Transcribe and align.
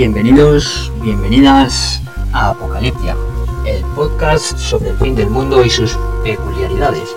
Bienvenidos, 0.00 0.90
bienvenidas 1.02 2.00
a 2.32 2.48
Apocaliptia, 2.52 3.14
el 3.66 3.84
podcast 3.94 4.56
sobre 4.56 4.88
el 4.88 4.96
fin 4.96 5.14
del 5.14 5.28
mundo 5.28 5.62
y 5.62 5.68
sus 5.68 5.94
peculiaridades. 6.24 7.14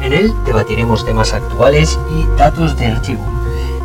En 0.00 0.12
él 0.12 0.32
debatiremos 0.46 1.04
temas 1.04 1.32
actuales 1.32 1.98
y 2.16 2.38
datos 2.38 2.78
de 2.78 2.86
archivo. 2.86 3.24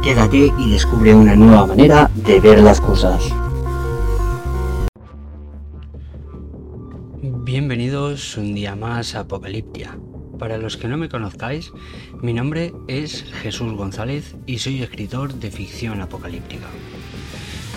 Quédate 0.03 0.53
y 0.55 0.71
descubre 0.71 1.15
una 1.15 1.35
nueva 1.35 1.65
manera 1.65 2.11
de 2.13 2.39
ver 2.39 2.61
las 2.61 2.79
cosas. 2.79 3.23
Bienvenidos 7.23 8.37
un 8.37 8.53
día 8.53 8.75
más 8.75 9.15
a 9.15 9.21
Apocaliptia. 9.21 9.97
Para 10.37 10.59
los 10.59 10.77
que 10.77 10.87
no 10.87 10.97
me 10.97 11.09
conozcáis, 11.09 11.71
mi 12.21 12.33
nombre 12.33 12.71
es 12.87 13.23
Jesús 13.41 13.73
González 13.73 14.35
y 14.45 14.59
soy 14.59 14.83
escritor 14.83 15.33
de 15.33 15.49
ficción 15.49 16.01
apocalíptica. 16.01 16.67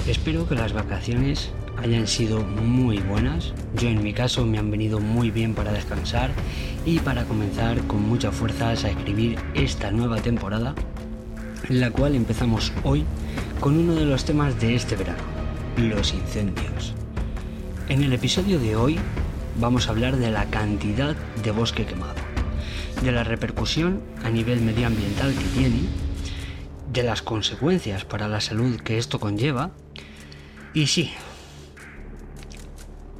Espero 0.06 0.48
que 0.48 0.54
las 0.54 0.72
vacaciones 0.72 1.50
hayan 1.77 2.06
sido 2.06 2.41
muy 2.42 2.98
buenas. 2.98 3.52
Yo 3.77 3.88
en 3.88 4.02
mi 4.02 4.12
caso 4.12 4.46
me 4.46 4.58
han 4.58 4.70
venido 4.70 4.98
muy 4.98 5.30
bien 5.30 5.54
para 5.54 5.72
descansar 5.72 6.30
y 6.84 6.98
para 6.98 7.24
comenzar 7.24 7.86
con 7.86 8.02
muchas 8.08 8.34
fuerzas 8.34 8.84
a 8.84 8.91
escribir 8.91 9.38
esta 9.55 9.91
nueva 9.91 10.20
temporada, 10.20 10.74
la 11.68 11.91
cual 11.91 12.14
empezamos 12.14 12.72
hoy 12.82 13.05
con 13.60 13.78
uno 13.78 13.94
de 13.94 14.06
los 14.06 14.24
temas 14.24 14.58
de 14.58 14.74
este 14.74 14.96
verano, 14.96 15.22
los 15.77 16.14
incendios. 16.14 16.94
En 17.88 18.02
el 18.02 18.12
episodio 18.12 18.58
de 18.58 18.77
hoy 18.77 18.98
vamos 19.60 19.86
a 19.86 19.91
hablar 19.91 20.16
de 20.16 20.30
la 20.30 20.46
cantidad 20.46 21.14
de 21.42 21.50
bosque 21.50 21.84
quemado, 21.84 22.14
de 23.02 23.12
la 23.12 23.22
repercusión 23.22 24.00
a 24.24 24.30
nivel 24.30 24.60
medioambiental 24.62 25.34
que 25.34 25.44
tiene, 25.58 25.80
de 26.92 27.02
las 27.05 27.22
consecuencias 27.22 28.05
para 28.05 28.27
la 28.27 28.41
salud 28.41 28.80
que 28.80 28.98
esto 28.98 29.20
conlleva, 29.20 29.70
y 30.72 30.86
sí, 30.86 31.10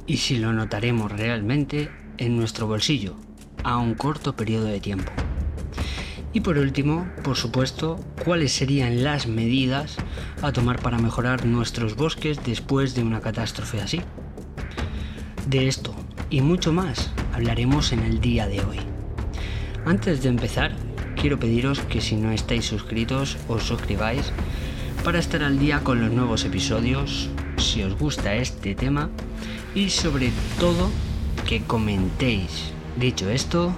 y 0.07 0.17
si 0.17 0.37
lo 0.37 0.53
notaremos 0.53 1.11
realmente 1.11 1.89
en 2.17 2.37
nuestro 2.37 2.67
bolsillo, 2.67 3.15
a 3.63 3.77
un 3.77 3.93
corto 3.95 4.35
periodo 4.35 4.65
de 4.65 4.79
tiempo. 4.79 5.11
Y 6.33 6.41
por 6.41 6.57
último, 6.57 7.09
por 7.23 7.35
supuesto, 7.35 7.99
cuáles 8.23 8.53
serían 8.53 9.03
las 9.03 9.27
medidas 9.27 9.97
a 10.41 10.53
tomar 10.53 10.81
para 10.81 10.97
mejorar 10.97 11.45
nuestros 11.45 11.95
bosques 11.95 12.39
después 12.45 12.95
de 12.95 13.03
una 13.03 13.19
catástrofe 13.19 13.81
así. 13.81 14.01
De 15.47 15.67
esto 15.67 15.93
y 16.29 16.41
mucho 16.41 16.71
más 16.71 17.11
hablaremos 17.33 17.91
en 17.91 17.99
el 17.99 18.21
día 18.21 18.47
de 18.47 18.61
hoy. 18.61 18.79
Antes 19.85 20.23
de 20.23 20.29
empezar, 20.29 20.71
quiero 21.19 21.37
pediros 21.39 21.79
que 21.81 21.99
si 21.99 22.15
no 22.15 22.31
estáis 22.31 22.65
suscritos 22.65 23.37
os 23.49 23.63
suscribáis 23.63 24.31
para 25.03 25.19
estar 25.19 25.43
al 25.43 25.57
día 25.57 25.79
con 25.83 25.99
los 25.99 26.11
nuevos 26.11 26.45
episodios, 26.45 27.29
si 27.57 27.81
os 27.81 27.97
gusta 27.97 28.35
este 28.35 28.75
tema 28.75 29.09
y 29.73 29.89
sobre 29.89 30.31
todo 30.59 30.89
que 31.47 31.63
comentéis. 31.63 32.71
Dicho 32.97 33.29
esto, 33.29 33.73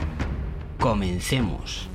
comencemos. 0.80 1.88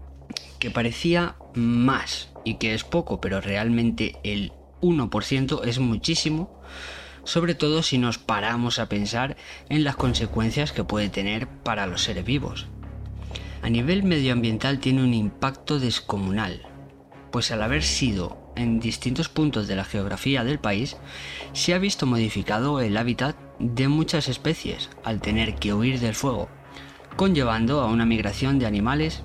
que 0.58 0.70
parecía 0.70 1.36
más 1.54 2.30
y 2.44 2.54
que 2.54 2.72
es 2.72 2.84
poco, 2.84 3.20
pero 3.20 3.40
realmente 3.40 4.16
el 4.22 4.52
1% 4.80 5.66
es 5.66 5.78
muchísimo, 5.80 6.62
sobre 7.24 7.54
todo 7.54 7.82
si 7.82 7.98
nos 7.98 8.18
paramos 8.18 8.78
a 8.78 8.88
pensar 8.88 9.36
en 9.68 9.84
las 9.84 9.96
consecuencias 9.96 10.72
que 10.72 10.84
puede 10.84 11.08
tener 11.08 11.48
para 11.48 11.86
los 11.86 12.04
seres 12.04 12.24
vivos. 12.24 12.68
A 13.62 13.70
nivel 13.70 14.02
medioambiental 14.02 14.78
tiene 14.78 15.02
un 15.02 15.14
impacto 15.14 15.78
descomunal, 15.78 16.62
pues 17.30 17.50
al 17.50 17.62
haber 17.62 17.82
sido 17.82 18.52
en 18.56 18.80
distintos 18.80 19.28
puntos 19.28 19.68
de 19.68 19.76
la 19.76 19.84
geografía 19.84 20.44
del 20.44 20.58
país, 20.58 20.96
se 21.52 21.74
ha 21.74 21.78
visto 21.78 22.06
modificado 22.06 22.80
el 22.80 22.96
hábitat 22.96 23.36
de 23.58 23.88
muchas 23.88 24.28
especies 24.28 24.90
al 25.04 25.20
tener 25.20 25.54
que 25.56 25.74
huir 25.74 26.00
del 26.00 26.14
fuego, 26.14 26.48
conllevando 27.16 27.80
a 27.80 27.86
una 27.86 28.06
migración 28.06 28.58
de 28.58 28.66
animales 28.66 29.22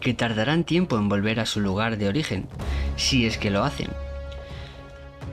que 0.00 0.14
tardarán 0.14 0.64
tiempo 0.64 0.98
en 0.98 1.08
volver 1.08 1.40
a 1.40 1.46
su 1.46 1.60
lugar 1.60 1.96
de 1.96 2.08
origen, 2.08 2.48
si 2.96 3.26
es 3.26 3.38
que 3.38 3.50
lo 3.50 3.62
hacen. 3.64 3.88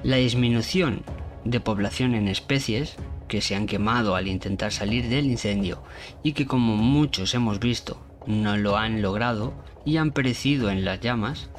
La 0.04 0.18
disminución 0.18 1.04
de 1.44 1.60
población 1.60 2.16
en 2.16 2.28
especies 2.28 2.96
que 3.30 3.40
se 3.40 3.56
han 3.56 3.66
quemado 3.66 4.16
al 4.16 4.28
intentar 4.28 4.74
salir 4.74 5.08
del 5.08 5.28
incendio 5.28 5.82
y 6.22 6.34
que 6.34 6.46
como 6.46 6.76
muchos 6.76 7.34
hemos 7.34 7.62
visto 7.62 8.02
no 8.28 8.58
lo 8.58 8.76
han 8.76 9.02
logrado 9.02 9.54
y 9.86 9.96
han 9.96 10.12
perecido 10.12 10.70
en 10.70 10.84
las 10.84 11.00
llamas, 11.00 11.50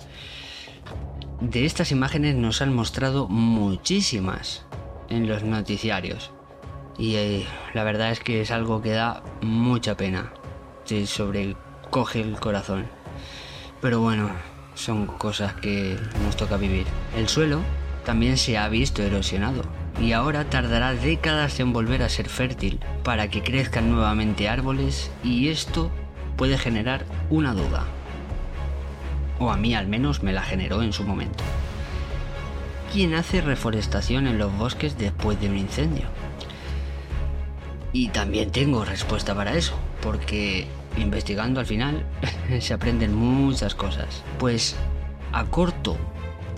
de 1.41 1.64
estas 1.64 1.91
imágenes 1.91 2.34
nos 2.34 2.60
han 2.60 2.75
mostrado 2.75 3.28
muchísimas 3.28 4.66
en 5.09 5.26
los 5.26 5.42
noticiarios 5.42 6.30
y 6.98 7.14
eh, 7.16 7.47
la 7.72 7.82
verdad 7.82 8.10
es 8.10 8.20
que 8.20 8.42
es 8.42 8.50
algo 8.50 8.82
que 8.82 8.91
da 8.91 9.22
mucha 9.41 9.97
pena, 9.97 10.34
se 10.84 11.06
sobrecoge 11.06 12.20
el 12.20 12.38
corazón. 12.38 12.86
Pero 13.80 14.00
bueno, 14.00 14.30
son 14.75 15.06
cosas 15.06 15.54
que 15.54 15.97
nos 16.22 16.36
toca 16.36 16.59
vivir. 16.59 16.86
El 17.16 17.26
suelo 17.28 17.60
también 18.04 18.36
se 18.36 18.59
ha 18.59 18.69
visto 18.69 19.03
erosionado 19.03 19.79
y 20.00 20.12
ahora 20.12 20.48
tardará 20.48 20.94
décadas 20.94 21.60
en 21.60 21.72
volver 21.72 22.02
a 22.02 22.08
ser 22.08 22.28
fértil 22.28 22.80
para 23.04 23.28
que 23.28 23.42
crezcan 23.42 23.90
nuevamente 23.90 24.48
árboles 24.48 25.10
y 25.22 25.48
esto 25.48 25.90
puede 26.36 26.56
generar 26.56 27.04
una 27.28 27.52
duda. 27.52 27.84
O 29.38 29.50
a 29.50 29.56
mí 29.56 29.74
al 29.74 29.88
menos 29.88 30.22
me 30.22 30.32
la 30.32 30.42
generó 30.42 30.82
en 30.82 30.92
su 30.92 31.04
momento. 31.04 31.44
¿Quién 32.92 33.14
hace 33.14 33.40
reforestación 33.40 34.26
en 34.26 34.38
los 34.38 34.56
bosques 34.56 34.96
después 34.96 35.40
de 35.40 35.48
un 35.48 35.58
incendio? 35.58 36.06
Y 37.92 38.08
también 38.08 38.50
tengo 38.50 38.84
respuesta 38.84 39.34
para 39.34 39.54
eso, 39.54 39.74
porque 40.00 40.66
investigando 40.96 41.60
al 41.60 41.66
final 41.66 42.04
se 42.60 42.74
aprenden 42.74 43.14
muchas 43.14 43.74
cosas. 43.74 44.24
Pues 44.38 44.76
a 45.32 45.44
corto 45.44 45.96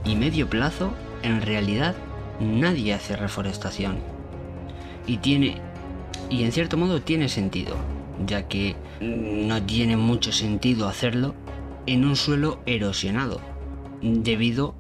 y 0.04 0.14
medio 0.14 0.48
plazo, 0.48 0.92
en 1.22 1.42
realidad 1.42 1.94
nadie 2.40 2.94
hace 2.94 3.16
reforestación. 3.16 3.98
Y 5.06 5.18
tiene, 5.18 5.56
y 6.30 6.44
en 6.44 6.52
cierto 6.52 6.76
modo 6.76 7.02
tiene 7.02 7.28
sentido, 7.28 7.76
ya 8.26 8.48
que 8.48 8.76
no 9.00 9.62
tiene 9.62 9.96
mucho 9.96 10.32
sentido 10.32 10.88
hacerlo 10.88 11.34
en 11.86 12.04
un 12.04 12.16
suelo 12.16 12.60
erosionado, 12.66 13.40
debido 14.00 14.74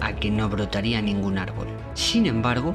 a 0.00 0.14
que 0.14 0.30
no 0.30 0.48
brotaría 0.48 1.00
ningún 1.00 1.38
árbol. 1.38 1.68
Sin 1.94 2.26
embargo, 2.26 2.74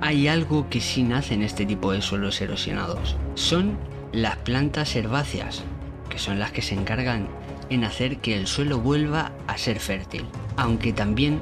hay 0.00 0.28
algo 0.28 0.68
que 0.68 0.80
sí 0.80 1.02
nace 1.02 1.34
en 1.34 1.42
este 1.42 1.66
tipo 1.66 1.92
de 1.92 2.02
suelos 2.02 2.40
erosionados. 2.40 3.16
Son 3.34 3.78
las 4.12 4.36
plantas 4.36 4.94
herbáceas, 4.94 5.64
que 6.08 6.18
son 6.18 6.38
las 6.38 6.52
que 6.52 6.62
se 6.62 6.74
encargan 6.74 7.28
en 7.70 7.84
hacer 7.84 8.18
que 8.18 8.36
el 8.36 8.46
suelo 8.46 8.78
vuelva 8.78 9.32
a 9.46 9.58
ser 9.58 9.80
fértil. 9.80 10.24
Aunque 10.56 10.92
también 10.92 11.40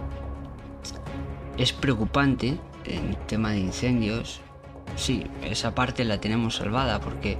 es 1.58 1.72
preocupante 1.72 2.58
en 2.84 3.16
tema 3.26 3.50
de 3.50 3.58
incendios, 3.58 4.40
sí, 4.96 5.26
esa 5.42 5.74
parte 5.74 6.04
la 6.04 6.20
tenemos 6.20 6.56
salvada 6.56 7.00
porque 7.00 7.38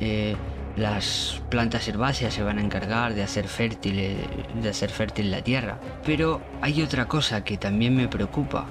eh, 0.00 0.36
las 0.76 1.40
plantas 1.48 1.86
herbáceas 1.88 2.34
se 2.34 2.42
van 2.42 2.58
a 2.58 2.62
encargar 2.62 3.14
de 3.14 3.22
hacer 3.22 3.46
fértil, 3.48 4.16
de 4.60 4.68
hacer 4.68 4.90
fértil 4.90 5.30
la 5.30 5.42
tierra. 5.42 5.78
Pero 6.04 6.40
hay 6.60 6.82
otra 6.82 7.06
cosa 7.06 7.44
que 7.44 7.56
también 7.56 7.94
me 7.94 8.08
preocupa 8.08 8.66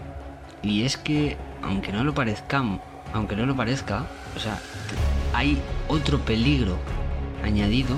y 0.62 0.84
es 0.84 0.98
que 0.98 1.38
aunque 1.62 1.92
no 1.92 2.04
lo 2.04 2.14
parezcan, 2.14 2.82
aunque 3.14 3.36
no 3.36 3.46
lo 3.46 3.56
parezca, 3.56 4.06
o 4.36 4.40
sea, 4.40 4.60
hay 5.34 5.60
otro 5.88 6.20
peligro 6.20 6.78
añadido. 7.44 7.96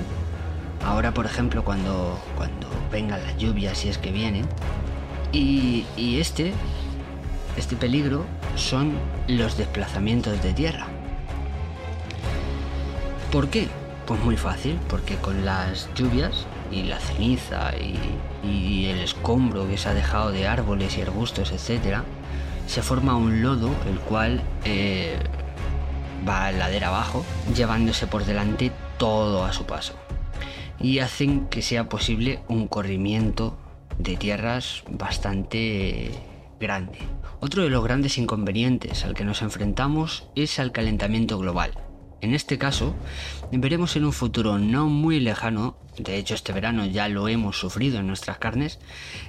Ahora, 0.84 1.14
por 1.14 1.24
ejemplo, 1.24 1.64
cuando 1.64 2.18
cuando 2.36 2.68
vengan 2.92 3.22
las 3.22 3.36
lluvias, 3.38 3.78
si 3.78 3.88
es 3.88 3.96
que 3.96 4.12
vienen, 4.12 4.46
y, 5.34 6.18
este 6.20 6.52
este 7.56 7.76
peligro 7.76 8.24
son 8.56 8.94
los 9.28 9.56
desplazamientos 9.56 10.42
de 10.42 10.52
tierra. 10.52 10.86
¿Por 13.30 13.48
qué? 13.48 13.68
Pues 14.06 14.20
muy 14.22 14.36
fácil, 14.36 14.78
porque 14.88 15.14
con 15.16 15.44
las 15.44 15.88
lluvias 15.94 16.46
y 16.72 16.82
la 16.82 16.98
ceniza 16.98 17.72
y, 17.76 18.86
el 18.86 18.98
escombro 19.00 19.66
que 19.68 19.78
se 19.78 19.88
ha 19.88 19.94
dejado 19.94 20.30
de 20.30 20.46
árboles 20.46 20.98
y 20.98 21.02
arbustos, 21.02 21.52
etc., 21.52 22.00
se 22.66 22.82
forma 22.82 23.16
un 23.16 23.42
lodo 23.42 23.70
el 23.88 23.98
cual 24.00 24.42
eh, 24.64 25.16
va 26.28 26.50
ladera 26.52 26.88
abajo, 26.88 27.24
llevándose 27.54 28.06
por 28.06 28.24
delante 28.24 28.72
todo 28.98 29.44
a 29.44 29.52
su 29.52 29.64
paso. 29.64 29.94
Y 30.80 30.98
hacen 30.98 31.46
que 31.48 31.62
sea 31.62 31.88
posible 31.88 32.40
un 32.48 32.68
corrimiento 32.68 33.56
de 33.98 34.16
tierras 34.16 34.82
bastante 34.88 36.10
grande. 36.60 36.98
Otro 37.40 37.62
de 37.62 37.70
los 37.70 37.84
grandes 37.84 38.18
inconvenientes 38.18 39.04
al 39.04 39.14
que 39.14 39.24
nos 39.24 39.42
enfrentamos 39.42 40.28
es 40.34 40.58
al 40.58 40.72
calentamiento 40.72 41.38
global. 41.38 41.72
En 42.20 42.34
este 42.34 42.56
caso, 42.56 42.94
veremos 43.52 43.96
en 43.96 44.06
un 44.06 44.12
futuro 44.12 44.58
no 44.58 44.88
muy 44.88 45.20
lejano, 45.20 45.76
de 45.98 46.16
hecho 46.16 46.34
este 46.34 46.52
verano 46.52 46.86
ya 46.86 47.08
lo 47.08 47.28
hemos 47.28 47.58
sufrido 47.58 47.98
en 47.98 48.06
nuestras 48.06 48.38
carnes, 48.38 48.78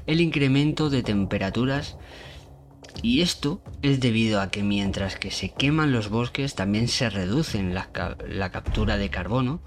el 0.07 0.21
incremento 0.21 0.89
de 0.89 1.03
temperaturas 1.03 1.97
y 3.01 3.21
esto 3.21 3.61
es 3.81 3.99
debido 3.99 4.39
a 4.39 4.49
que 4.49 4.63
mientras 4.63 5.17
que 5.17 5.31
se 5.31 5.49
queman 5.49 5.91
los 5.91 6.09
bosques 6.09 6.55
también 6.55 6.87
se 6.87 7.09
reduce 7.09 7.61
la, 7.61 7.89
la 8.29 8.51
captura 8.51 8.95
de 8.95 9.09
carbono 9.09 9.59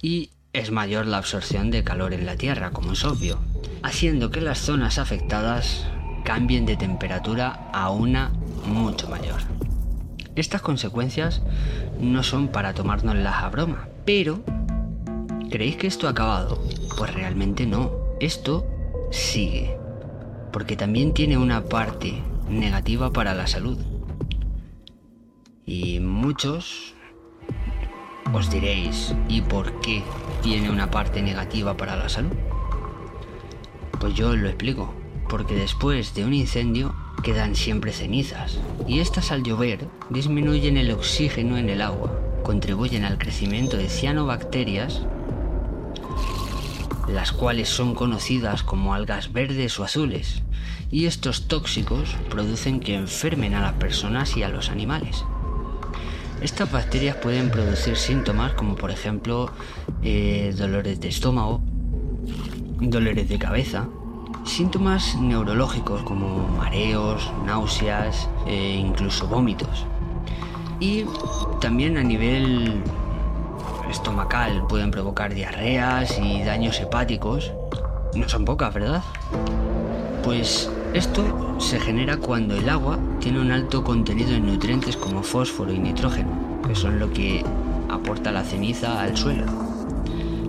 y 0.00 0.30
es 0.54 0.70
mayor 0.70 1.04
la 1.04 1.18
absorción 1.18 1.70
de 1.70 1.84
calor 1.84 2.14
en 2.14 2.24
la 2.24 2.36
Tierra, 2.36 2.70
como 2.70 2.92
es 2.92 3.04
obvio, 3.04 3.38
haciendo 3.82 4.30
que 4.30 4.40
las 4.40 4.58
zonas 4.58 4.98
afectadas 4.98 5.86
cambien 6.24 6.66
de 6.66 6.76
temperatura 6.76 7.70
a 7.72 7.90
una 7.90 8.32
mucho 8.66 9.08
mayor. 9.08 9.40
Estas 10.34 10.60
consecuencias 10.60 11.40
no 12.00 12.22
son 12.22 12.48
para 12.48 12.74
tomárnoslas 12.74 13.42
a 13.42 13.48
broma, 13.48 13.88
pero 14.04 14.40
¿creéis 15.50 15.76
que 15.76 15.86
esto 15.86 16.08
ha 16.08 16.10
acabado? 16.10 16.62
Pues 16.98 17.14
realmente 17.14 17.64
no, 17.66 17.92
esto 18.20 18.66
sigue, 19.10 19.78
porque 20.52 20.76
también 20.76 21.14
tiene 21.14 21.38
una 21.38 21.64
parte 21.64 22.22
negativa 22.48 23.12
para 23.12 23.34
la 23.34 23.46
salud. 23.46 23.78
Y 25.64 26.00
muchos 26.00 26.94
os 28.32 28.50
diréis, 28.50 29.14
¿y 29.28 29.40
por 29.40 29.80
qué 29.80 30.02
tiene 30.42 30.70
una 30.70 30.90
parte 30.90 31.22
negativa 31.22 31.76
para 31.76 31.96
la 31.96 32.08
salud? 32.08 32.32
Pues 34.00 34.14
yo 34.14 34.36
lo 34.36 34.48
explico, 34.48 34.94
porque 35.28 35.54
después 35.54 36.14
de 36.14 36.24
un 36.24 36.34
incendio 36.34 36.94
quedan 37.22 37.56
siempre 37.56 37.92
cenizas, 37.92 38.58
y 38.86 39.00
estas 39.00 39.32
al 39.32 39.42
llover 39.42 39.88
disminuyen 40.10 40.76
el 40.76 40.90
oxígeno 40.90 41.56
en 41.56 41.70
el 41.70 41.80
agua, 41.80 42.12
contribuyen 42.42 43.04
al 43.04 43.18
crecimiento 43.18 43.76
de 43.76 43.88
cianobacterias, 43.88 45.02
las 47.08 47.32
cuales 47.32 47.68
son 47.68 47.94
conocidas 47.94 48.62
como 48.62 48.92
algas 48.92 49.32
verdes 49.32 49.80
o 49.80 49.84
azules, 49.84 50.42
y 50.90 51.06
estos 51.06 51.48
tóxicos 51.48 52.16
producen 52.28 52.80
que 52.80 52.94
enfermen 52.94 53.54
a 53.54 53.62
las 53.62 53.72
personas 53.74 54.36
y 54.36 54.42
a 54.42 54.48
los 54.48 54.68
animales. 54.68 55.24
Estas 56.42 56.70
bacterias 56.70 57.16
pueden 57.16 57.50
producir 57.50 57.96
síntomas 57.96 58.52
como 58.52 58.76
por 58.76 58.90
ejemplo 58.90 59.50
eh, 60.02 60.54
dolores 60.56 61.00
de 61.00 61.08
estómago, 61.08 61.62
dolores 62.80 63.28
de 63.28 63.38
cabeza, 63.38 63.86
Síntomas 64.46 65.16
neurológicos 65.16 66.02
como 66.02 66.46
mareos, 66.56 67.30
náuseas 67.44 68.28
e 68.46 68.76
incluso 68.76 69.26
vómitos. 69.26 69.84
Y 70.78 71.04
también 71.60 71.96
a 71.96 72.02
nivel 72.04 72.80
estomacal 73.90 74.64
pueden 74.68 74.92
provocar 74.92 75.34
diarreas 75.34 76.16
y 76.18 76.44
daños 76.44 76.80
hepáticos. 76.80 77.52
No 78.14 78.28
son 78.28 78.44
pocas, 78.44 78.72
¿verdad? 78.72 79.02
Pues 80.22 80.70
esto 80.94 81.56
se 81.58 81.80
genera 81.80 82.16
cuando 82.16 82.56
el 82.56 82.68
agua 82.68 82.98
tiene 83.18 83.40
un 83.40 83.50
alto 83.50 83.82
contenido 83.82 84.32
en 84.32 84.46
nutrientes 84.46 84.96
como 84.96 85.24
fósforo 85.24 85.72
y 85.72 85.78
nitrógeno, 85.78 86.30
que 86.66 86.74
son 86.76 87.00
lo 87.00 87.12
que 87.12 87.44
aporta 87.88 88.30
la 88.30 88.44
ceniza 88.44 89.00
al 89.00 89.16
suelo. 89.16 89.75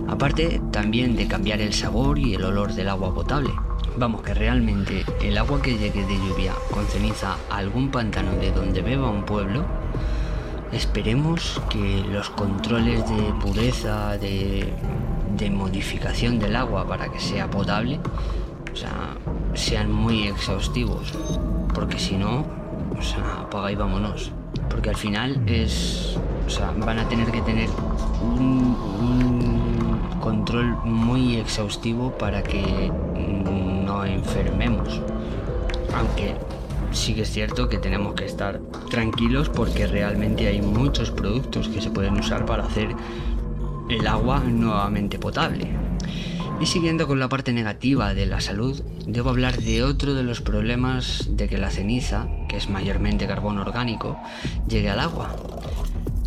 Aparte 0.08 0.60
también 0.72 1.16
de 1.16 1.28
cambiar 1.28 1.60
el 1.60 1.74
sabor 1.74 2.18
y 2.18 2.34
el 2.34 2.44
olor 2.44 2.72
del 2.72 2.88
agua 2.88 3.14
potable. 3.14 3.50
Vamos, 3.98 4.22
que 4.22 4.32
realmente 4.32 5.04
el 5.20 5.36
agua 5.36 5.60
que 5.60 5.76
llegue 5.76 6.04
de 6.06 6.16
lluvia 6.16 6.54
con 6.70 6.86
ceniza 6.86 7.36
a 7.50 7.58
algún 7.58 7.90
pantano 7.90 8.32
de 8.32 8.50
donde 8.50 8.80
beba 8.80 9.10
un 9.10 9.24
pueblo, 9.24 9.66
esperemos 10.72 11.60
que 11.68 12.04
los 12.10 12.30
controles 12.30 13.08
de 13.08 13.34
pureza, 13.40 14.16
de, 14.16 14.72
modificación 15.50 16.38
del 16.38 16.56
agua 16.56 16.86
para 16.86 17.08
que 17.10 17.20
sea 17.20 17.50
potable, 17.50 18.00
sean 19.54 19.92
muy 19.92 20.28
exhaustivos. 20.28 21.12
Porque 21.74 21.98
si 21.98 22.16
no, 22.16 22.40
o 22.40 23.42
apaga 23.42 23.70
y 23.72 23.74
vámonos. 23.74 24.32
Porque 24.70 24.88
al 24.90 24.96
final 24.96 25.42
es. 25.46 26.16
Van 26.84 26.98
a 26.98 27.08
tener 27.08 27.30
que 27.30 27.42
tener 27.42 27.68
un 28.22 29.37
control 30.28 30.76
muy 30.84 31.36
exhaustivo 31.36 32.10
para 32.18 32.42
que 32.42 32.92
no 33.46 34.04
enfermemos. 34.04 35.00
Aunque 35.94 36.34
sí 36.90 37.14
que 37.14 37.22
es 37.22 37.30
cierto 37.30 37.70
que 37.70 37.78
tenemos 37.78 38.12
que 38.12 38.26
estar 38.26 38.60
tranquilos 38.90 39.48
porque 39.48 39.86
realmente 39.86 40.46
hay 40.46 40.60
muchos 40.60 41.10
productos 41.10 41.68
que 41.68 41.80
se 41.80 41.88
pueden 41.88 42.18
usar 42.18 42.44
para 42.44 42.64
hacer 42.64 42.94
el 43.88 44.06
agua 44.06 44.40
nuevamente 44.40 45.18
potable. 45.18 45.66
Y 46.60 46.66
siguiendo 46.66 47.06
con 47.06 47.18
la 47.18 47.30
parte 47.30 47.54
negativa 47.54 48.12
de 48.12 48.26
la 48.26 48.42
salud, 48.42 48.82
debo 49.06 49.30
hablar 49.30 49.56
de 49.56 49.82
otro 49.82 50.12
de 50.12 50.24
los 50.24 50.42
problemas 50.42 51.26
de 51.30 51.48
que 51.48 51.56
la 51.56 51.70
ceniza, 51.70 52.28
que 52.50 52.58
es 52.58 52.68
mayormente 52.68 53.26
carbono 53.26 53.62
orgánico, 53.62 54.18
llegue 54.68 54.90
al 54.90 55.00
agua. 55.00 55.34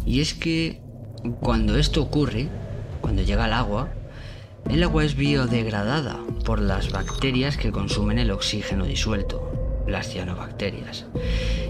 Y 0.07 0.21
es 0.21 0.33
que 0.33 0.81
cuando 1.39 1.77
esto 1.77 2.01
ocurre, 2.01 2.49
cuando 3.01 3.23
llega 3.23 3.45
al 3.45 3.53
agua, 3.53 3.89
el 4.69 4.83
agua 4.83 5.03
es 5.03 5.15
biodegradada 5.15 6.17
por 6.45 6.61
las 6.61 6.91
bacterias 6.91 7.57
que 7.57 7.71
consumen 7.71 8.19
el 8.19 8.31
oxígeno 8.31 8.85
disuelto, 8.85 9.51
las 9.87 10.09
cianobacterias. 10.09 11.05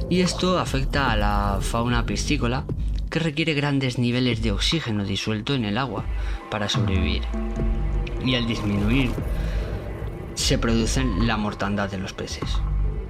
Y 0.09 0.21
esto 0.21 0.59
afecta 0.59 1.11
a 1.11 1.17
la 1.17 1.59
fauna 1.61 2.05
piscícola 2.05 2.65
que 3.09 3.19
requiere 3.19 3.53
grandes 3.53 3.97
niveles 3.97 4.41
de 4.41 4.51
oxígeno 4.51 5.03
disuelto 5.03 5.53
en 5.53 5.65
el 5.65 5.77
agua 5.77 6.05
para 6.49 6.69
sobrevivir. 6.69 7.23
Y 8.23 8.35
al 8.35 8.45
disminuir 8.45 9.11
se 10.35 10.57
produce 10.57 11.03
la 11.03 11.37
mortandad 11.37 11.89
de 11.89 11.97
los 11.97 12.13
peces. 12.13 12.57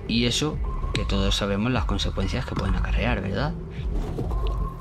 Y 0.07 0.25
eso 0.25 0.57
que 0.93 1.05
todos 1.05 1.35
sabemos 1.35 1.71
las 1.71 1.85
consecuencias 1.85 2.45
que 2.45 2.55
pueden 2.55 2.75
acarrear, 2.75 3.21
¿verdad? 3.21 3.53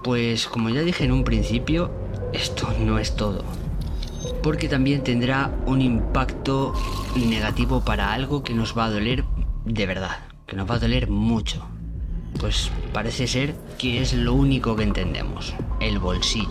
Pues 0.02 0.46
como 0.46 0.70
ya 0.70 0.82
dije 0.82 1.04
en 1.04 1.12
un 1.12 1.24
principio, 1.24 1.90
esto 2.32 2.72
no 2.80 2.98
es 2.98 3.16
todo 3.16 3.44
porque 4.42 4.68
también 4.68 5.02
tendrá 5.02 5.54
un 5.66 5.80
impacto 5.80 6.74
negativo 7.16 7.80
para 7.82 8.12
algo 8.12 8.42
que 8.42 8.54
nos 8.54 8.76
va 8.76 8.86
a 8.86 8.90
doler 8.90 9.24
de 9.64 9.86
verdad, 9.86 10.18
que 10.46 10.56
nos 10.56 10.68
va 10.68 10.76
a 10.76 10.78
doler 10.78 11.08
mucho. 11.08 11.66
Pues 12.38 12.70
parece 12.92 13.26
ser 13.26 13.54
que 13.78 14.00
es 14.00 14.14
lo 14.14 14.34
único 14.34 14.76
que 14.76 14.84
entendemos, 14.84 15.54
el 15.80 15.98
bolsillo. 15.98 16.48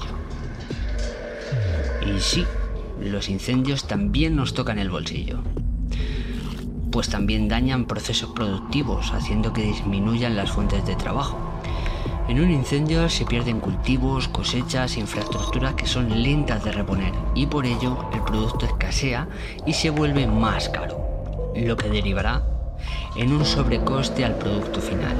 Y 2.06 2.20
sí, 2.20 2.46
los 3.02 3.30
incendios 3.30 3.88
también 3.88 4.36
nos 4.36 4.54
tocan 4.54 4.78
el 4.78 4.90
bolsillo. 4.90 5.40
Pues 6.92 7.10
también 7.10 7.48
dañan 7.48 7.86
procesos 7.86 8.32
productivos, 8.32 9.12
haciendo 9.14 9.54
que 9.54 9.62
disminuyan 9.62 10.36
las 10.36 10.52
fuentes 10.52 10.86
de 10.86 10.96
trabajo. 10.96 11.49
En 12.30 12.40
un 12.40 12.52
incendio 12.52 13.10
se 13.10 13.26
pierden 13.26 13.60
cultivos, 13.60 14.28
cosechas, 14.28 14.98
infraestructuras 14.98 15.74
que 15.74 15.88
son 15.88 16.22
lentas 16.22 16.64
de 16.64 16.72
reponer 16.72 17.12
y 17.34 17.48
por 17.48 17.66
ello 17.66 18.08
el 18.14 18.22
producto 18.22 18.68
escasea 18.68 19.28
y 19.66 19.74
se 19.74 19.90
vuelve 19.90 20.28
más 20.28 20.70
caro, 20.70 21.52
lo 21.56 21.76
que 21.76 21.90
derivará 21.90 22.44
en 23.16 23.34
un 23.34 23.44
sobrecoste 23.44 24.24
al 24.24 24.36
producto 24.36 24.80
final, 24.80 25.18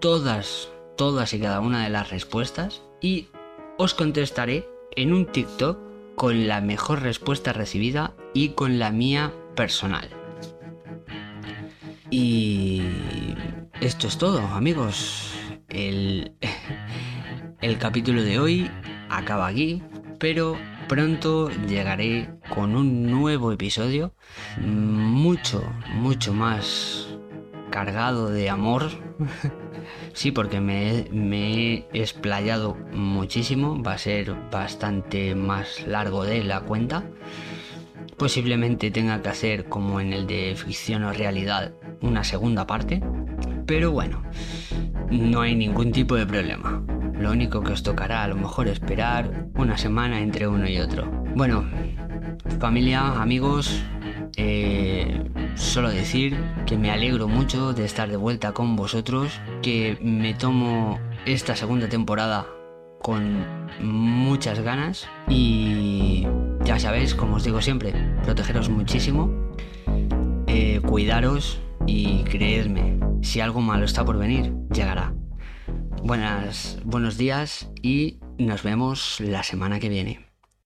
todas, 0.00 0.70
todas 0.96 1.34
y 1.34 1.40
cada 1.40 1.60
una 1.60 1.84
de 1.84 1.90
las 1.90 2.08
respuestas 2.08 2.82
y 3.02 3.28
os 3.76 3.92
contestaré 3.92 4.66
en 4.96 5.12
un 5.12 5.26
TikTok 5.26 5.78
con 6.14 6.48
la 6.48 6.62
mejor 6.62 7.02
respuesta 7.02 7.52
recibida 7.52 8.14
y 8.32 8.50
con 8.50 8.78
la 8.78 8.90
mía 8.90 9.34
personal. 9.54 10.08
Y 12.10 12.80
esto 13.82 14.08
es 14.08 14.16
todo, 14.16 14.40
amigos. 14.40 15.34
El, 15.68 16.32
el 17.60 17.76
capítulo 17.76 18.22
de 18.22 18.38
hoy 18.38 18.70
acaba 19.10 19.46
aquí, 19.46 19.82
pero 20.18 20.56
pronto 20.88 21.50
llegaré 21.68 22.30
con 22.48 22.74
un 22.74 23.04
nuevo 23.04 23.52
episodio 23.52 24.14
mucho, 24.60 25.62
mucho 25.94 26.32
más 26.32 27.08
cargado 27.70 28.30
de 28.30 28.48
amor. 28.48 28.90
sí, 30.14 30.32
porque 30.32 30.60
me, 30.60 31.86
he 31.92 32.00
explayado 32.00 32.74
muchísimo. 32.92 33.80
Va 33.82 33.92
a 33.92 33.98
ser 33.98 34.34
bastante 34.50 35.34
más 35.34 35.86
largo 35.86 36.24
de 36.24 36.42
la 36.42 36.62
cuenta. 36.62 37.04
Posiblemente 38.16 38.90
tenga 38.90 39.22
que 39.22 39.28
hacer 39.28 39.68
como 39.68 40.00
en 40.00 40.12
el 40.12 40.26
de 40.26 40.56
ficción 40.56 41.04
o 41.04 41.12
realidad 41.12 41.74
una 42.00 42.24
segunda 42.24 42.66
parte. 42.66 43.02
Pero 43.66 43.92
bueno, 43.92 44.22
no 45.10 45.42
hay 45.42 45.54
ningún 45.54 45.92
tipo 45.92 46.16
de 46.16 46.26
problema. 46.26 46.82
Lo 47.18 47.32
único 47.32 47.62
que 47.62 47.72
os 47.72 47.82
tocará 47.82 48.22
a 48.22 48.28
lo 48.28 48.36
mejor 48.36 48.68
esperar 48.68 49.48
una 49.54 49.76
semana 49.76 50.20
entre 50.20 50.46
uno 50.46 50.68
y 50.68 50.78
otro. 50.78 51.10
Bueno, 51.34 51.68
familia, 52.60 53.20
amigos, 53.20 53.82
eh, 54.36 55.24
solo 55.56 55.90
decir 55.90 56.36
que 56.66 56.78
me 56.78 56.90
alegro 56.90 57.26
mucho 57.26 57.72
de 57.72 57.84
estar 57.84 58.08
de 58.08 58.16
vuelta 58.16 58.52
con 58.52 58.76
vosotros, 58.76 59.40
que 59.62 59.98
me 60.00 60.34
tomo 60.34 61.00
esta 61.26 61.56
segunda 61.56 61.88
temporada 61.88 62.46
con 63.02 63.44
muchas 63.80 64.60
ganas 64.60 65.08
y 65.28 66.26
ya 66.64 66.78
sabéis, 66.78 67.14
como 67.14 67.36
os 67.36 67.44
digo 67.44 67.60
siempre, 67.60 67.92
protegeros 68.22 68.68
muchísimo, 68.68 69.30
eh, 70.46 70.80
cuidaros 70.86 71.60
y 71.86 72.22
creedme, 72.24 72.98
si 73.22 73.40
algo 73.40 73.60
malo 73.60 73.84
está 73.84 74.04
por 74.04 74.18
venir, 74.18 74.52
llegará. 74.72 75.14
Buenas, 76.02 76.78
buenos 76.84 77.18
días 77.18 77.70
y 77.82 78.18
nos 78.38 78.62
vemos 78.62 79.20
la 79.20 79.42
semana 79.42 79.80
que 79.80 79.88
viene. 79.88 80.27